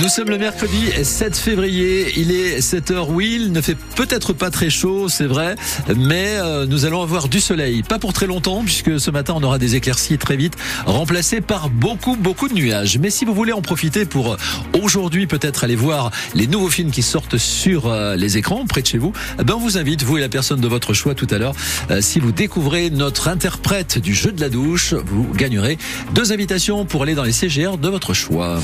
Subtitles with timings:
[0.00, 2.12] Nous sommes le mercredi 7 février.
[2.16, 5.54] Il est 7 h Oui, il ne fait peut-être pas très chaud, c'est vrai,
[5.96, 7.82] mais euh, nous allons avoir du soleil.
[7.84, 11.68] Pas pour très longtemps, puisque ce matin on aura des éclaircies très vite, remplacées par
[11.70, 12.98] beaucoup, beaucoup de nuages.
[12.98, 14.36] Mais si vous voulez en profiter pour euh,
[14.82, 18.86] aujourd'hui peut-être aller voir les nouveaux films qui sortent sur euh, les écrans près de
[18.88, 21.28] chez vous, eh ben on vous invite, vous et la personne de votre choix tout
[21.30, 21.54] à l'heure,
[22.00, 25.78] si vous découvrez notre interprète du jeu de la douche, vous gagnerez
[26.14, 28.60] deux invitations pour aller dans les CGR de votre choix.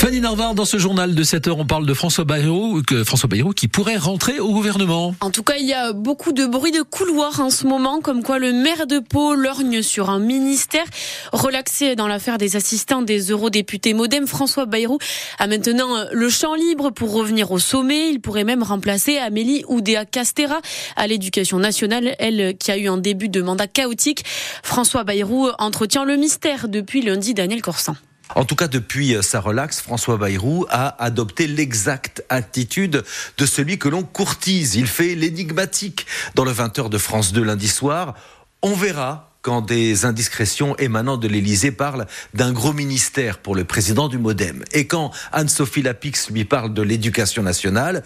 [0.00, 3.28] Fanny Narvar, dans ce journal de 7 heures, on parle de François Bayrou, que François
[3.28, 5.14] Bayrou qui pourrait rentrer au gouvernement.
[5.20, 8.22] En tout cas, il y a beaucoup de bruit de couloir en ce moment, comme
[8.22, 10.86] quoi le maire de Pau lorgne sur un ministère.
[11.34, 14.96] Relaxé dans l'affaire des assistants des eurodéputés modem, François Bayrou
[15.38, 18.08] a maintenant le champ libre pour revenir au sommet.
[18.08, 20.62] Il pourrait même remplacer Amélie Oudéa Castera
[20.96, 24.24] à l'éducation nationale, elle qui a eu un début de mandat chaotique.
[24.62, 27.96] François Bayrou entretient le mystère depuis lundi Daniel Corsan.
[28.34, 33.04] En tout cas, depuis euh, sa relaxe, François Bayrou a adopté l'exacte attitude
[33.38, 34.76] de celui que l'on courtise.
[34.76, 38.14] Il fait l'énigmatique dans le 20h de France 2 lundi soir.
[38.62, 44.08] On verra quand des indiscrétions émanant de l'Élysée parlent d'un gros ministère pour le président
[44.08, 44.64] du Modem.
[44.72, 48.02] Et quand Anne-Sophie Lapix lui parle de l'éducation nationale,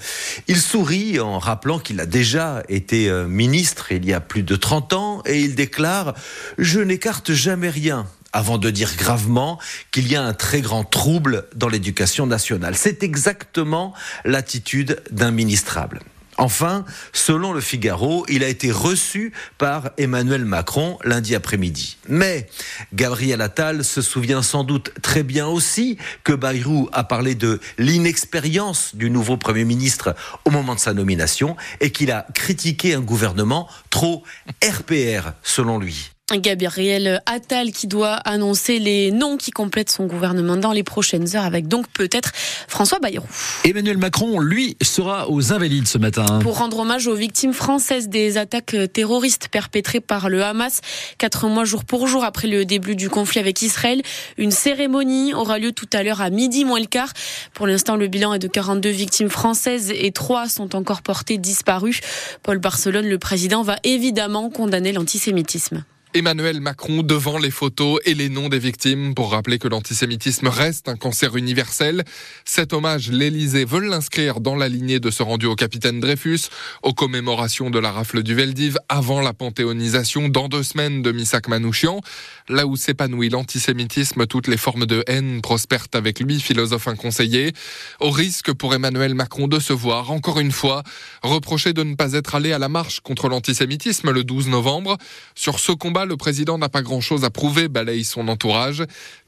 [0.46, 4.54] il sourit en rappelant qu'il a déjà été euh, ministre il y a plus de
[4.54, 6.12] 30 ans et il déclare⁇
[6.58, 9.58] Je n'écarte jamais rien avant de dire gravement
[9.92, 12.74] qu'il y a un très grand trouble dans l'éducation nationale.
[12.76, 16.00] C'est exactement l'attitude d'un ministrable.
[16.36, 21.96] Enfin, selon le Figaro, il a été reçu par Emmanuel Macron lundi après-midi.
[22.08, 22.48] Mais
[22.92, 28.96] Gabriel Attal se souvient sans doute très bien aussi que Bayrou a parlé de l'inexpérience
[28.96, 33.68] du nouveau Premier ministre au moment de sa nomination et qu'il a critiqué un gouvernement
[33.90, 34.24] trop
[34.60, 36.13] RPR, selon lui.
[36.32, 41.44] Gabriel Attal qui doit annoncer les noms qui complètent son gouvernement dans les prochaines heures
[41.44, 42.32] avec donc peut-être
[42.66, 43.26] François Bayrou.
[43.64, 46.24] Emmanuel Macron, lui, sera aux Invalides ce matin.
[46.42, 50.80] Pour rendre hommage aux victimes françaises des attaques terroristes perpétrées par le Hamas,
[51.18, 54.00] quatre mois jour pour jour après le début du conflit avec Israël,
[54.38, 57.12] une cérémonie aura lieu tout à l'heure à midi moins le quart.
[57.52, 62.00] Pour l'instant, le bilan est de 42 victimes françaises et trois sont encore portées disparues.
[62.42, 65.84] Paul Barcelone, le président, va évidemment condamner l'antisémitisme.
[66.16, 70.88] Emmanuel Macron devant les photos et les noms des victimes pour rappeler que l'antisémitisme reste
[70.88, 72.04] un cancer universel.
[72.44, 76.50] Cet hommage, l'Élysée veut l'inscrire dans la lignée de ce rendu au capitaine Dreyfus,
[76.84, 81.48] aux commémorations de la rafle du Veldiv avant la panthéonisation dans deux semaines de Missak
[81.48, 82.00] Manouchian.
[82.48, 87.52] Là où s'épanouit l'antisémitisme, toutes les formes de haine prospèrent avec lui, philosophe inconseillé,
[87.98, 90.84] au risque pour Emmanuel Macron de se voir, encore une fois,
[91.24, 94.96] reproché de ne pas être allé à la marche contre l'antisémitisme le 12 novembre.
[95.34, 98.84] Sur ce combat, le président n'a pas grand-chose à prouver, balaye son entourage,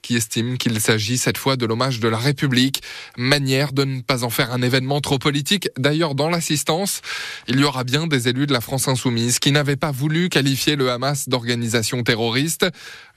[0.07, 2.81] qui estime qu'il s'agit cette fois de l'hommage de la République,
[3.19, 5.69] manière de ne pas en faire un événement trop politique.
[5.77, 7.01] D'ailleurs, dans l'assistance,
[7.49, 10.77] il y aura bien des élus de la France insoumise qui n'avaient pas voulu qualifier
[10.77, 12.67] le Hamas d'organisation terroriste.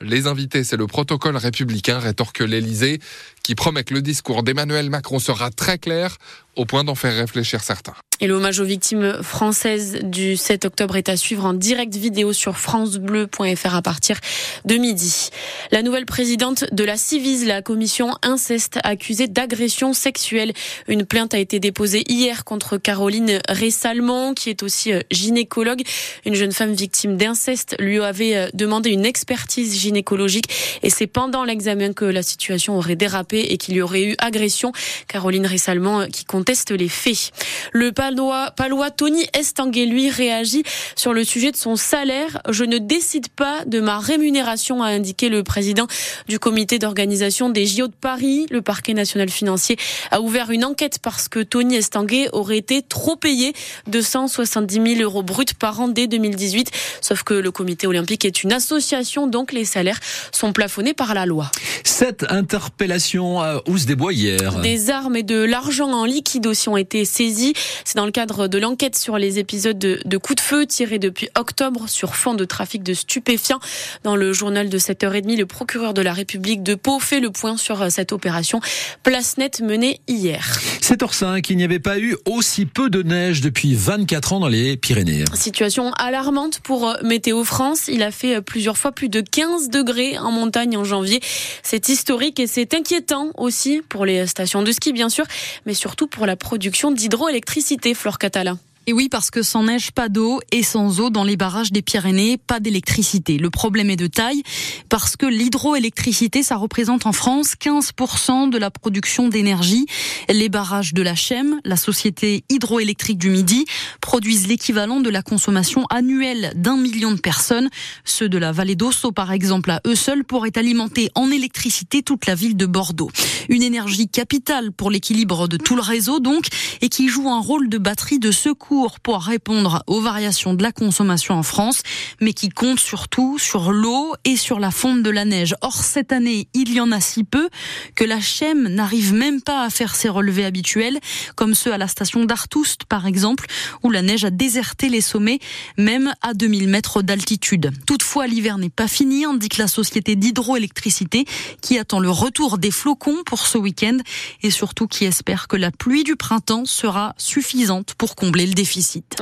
[0.01, 2.99] Les invités, c'est le protocole républicain, rétorque l'Élysée,
[3.43, 6.17] qui promet que le discours d'Emmanuel Macron sera très clair,
[6.55, 7.93] au point d'en faire réfléchir certains.
[8.21, 12.57] Et l'hommage aux victimes françaises du 7 octobre est à suivre en direct vidéo sur
[12.57, 14.17] francebleu.fr à partir
[14.65, 15.29] de midi.
[15.71, 20.53] La nouvelle présidente de la Civise, la commission inceste accusée d'agression sexuelle.
[20.87, 25.81] Une plainte a été déposée hier contre Caroline Ressalmont, qui est aussi euh, gynécologue.
[26.25, 30.49] Une jeune femme victime d'inceste lui avait euh, demandé une expertise gynécologique
[30.83, 34.71] et c'est pendant l'examen que la situation aurait dérapé et qu'il y aurait eu agression.
[35.07, 37.31] Caroline Ressalmont euh, qui conteste les faits.
[37.73, 40.63] Le palois, palois Tony Estanguet, lui, réagit
[40.95, 42.41] sur le sujet de son salaire.
[42.49, 45.87] Je ne décide pas de ma rémunération, a indiqué le président
[46.27, 48.45] du comité d'organisation des JO de Paris.
[48.51, 49.77] Le parquet national financier
[50.11, 53.53] a ouvert une enquête parce que Tony Estanguet aurait été trop payé,
[53.87, 56.69] 270 000 euros bruts par an dès 2018.
[57.01, 59.99] Sauf que le comité olympique est une association, donc les salaires
[60.31, 61.49] sont plafonnés par la loi.
[61.83, 64.59] Cette interpellation à Housse des Bois hier.
[64.59, 67.53] Des armes et de l'argent en liquide aussi ont été saisies.
[67.85, 70.99] C'est dans le cadre de l'enquête sur les épisodes de, de, coups de feu tirés
[70.99, 73.59] depuis octobre sur fond de trafic de stupéfiants.
[74.03, 77.57] Dans le journal de 7h30, le procureur de la République de Pau fait le point
[77.57, 78.61] sur euh, cette opération
[79.03, 80.59] place nette menée hier.
[80.81, 84.77] 7h05, il n'y avait pas eu aussi peu de neige depuis 24 ans dans les
[84.77, 85.25] Pyrénées.
[85.33, 87.87] Situation alarmante pour euh, Météo France.
[87.87, 91.21] Il a fait euh, plusieurs fois plus de 15 degrés en montagne en janvier.
[91.63, 95.25] C'est historique et c'est inquiétant aussi pour les stations de ski, bien sûr,
[95.65, 98.59] mais surtout pour la production d'hydroélectricité, Flore Catalin.
[98.87, 101.83] Et oui, parce que sans neige, pas d'eau et sans eau dans les barrages des
[101.83, 103.37] Pyrénées, pas d'électricité.
[103.37, 104.41] Le problème est de taille
[104.87, 109.85] parce que l'hydroélectricité, ça représente en France 15% de la production d'énergie.
[110.27, 113.65] Les barrages de la Chem, la société hydroélectrique du Midi,
[114.01, 117.69] produisent l'équivalent de la consommation annuelle d'un million de personnes.
[118.05, 122.25] Ceux de la vallée d'Osso, par exemple, à eux seuls pourraient alimenter en électricité toute
[122.25, 123.11] la ville de Bordeaux.
[123.49, 126.47] Une énergie capitale pour l'équilibre de tout le réseau, donc,
[126.81, 130.71] et qui joue un rôle de batterie de secours pour répondre aux variations de la
[130.71, 131.81] consommation en France,
[132.21, 135.55] mais qui compte surtout sur l'eau et sur la fonte de la neige.
[135.61, 137.49] Or, cette année, il y en a si peu
[137.95, 140.99] que la Chem n'arrive même pas à faire ses relevés habituels,
[141.35, 143.47] comme ceux à la station d'Artoust, par exemple,
[143.83, 145.39] où la neige a déserté les sommets,
[145.77, 147.71] même à 2000 mètres d'altitude.
[147.87, 151.25] Toutefois, l'hiver n'est pas fini, indique la société d'hydroélectricité,
[151.61, 153.97] qui attend le retour des flocons pour ce week-end
[154.43, 158.58] et surtout qui espère que la pluie du printemps sera suffisante pour combler le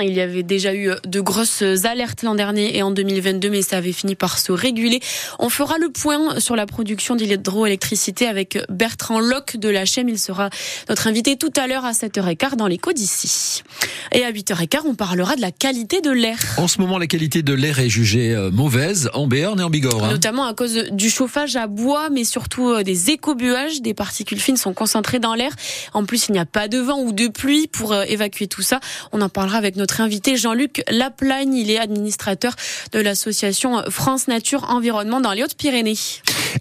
[0.01, 3.77] Il y avait déjà eu de grosses alertes l'an dernier et en 2022, mais ça
[3.77, 4.99] avait fini par se réguler.
[5.39, 10.09] On fera le point sur la production d'hydroélectricité avec Bertrand Locke de la Chem.
[10.09, 10.49] Il sera
[10.89, 13.63] notre invité tout à l'heure à 7h15 dans l'écho d'ici.
[14.11, 16.37] Et à 8h15, on parlera de la qualité de l'air.
[16.57, 19.69] En ce moment, la qualité de l'air est jugée euh, mauvaise en Béarn et en
[19.69, 20.05] Bigorre.
[20.05, 20.11] Hein.
[20.11, 23.81] Notamment à cause du chauffage à bois, mais surtout euh, des écobuages.
[23.81, 25.51] Des particules fines sont concentrées dans l'air.
[25.93, 28.61] En plus, il n'y a pas de vent ou de pluie pour euh, évacuer tout
[28.61, 28.79] ça.
[29.11, 31.53] On en parlera avec notre invité Jean-Luc Laplagne.
[31.53, 32.55] Il est administrateur
[32.93, 35.97] de l'association France Nature Environnement dans les Hautes-Pyrénées.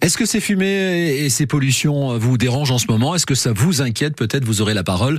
[0.01, 3.15] Est-ce que ces fumées et ces pollutions vous dérangent en ce moment?
[3.15, 4.17] Est-ce que ça vous inquiète?
[4.17, 5.19] Peut-être vous aurez la parole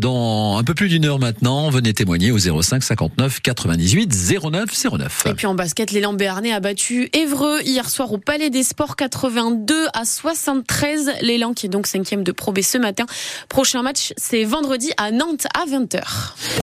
[0.00, 1.70] dans un peu plus d'une heure maintenant.
[1.70, 4.12] Venez témoigner au 05 59 98
[4.42, 4.68] 09
[4.98, 5.22] 09.
[5.26, 8.96] Et puis en basket, l'élan béarnais a battu Évreux hier soir au Palais des Sports
[8.96, 11.12] 82 à 73.
[11.22, 13.06] L'élan qui est donc cinquième de Pro B ce matin.
[13.48, 16.02] Prochain match, c'est vendredi à Nantes à 20h.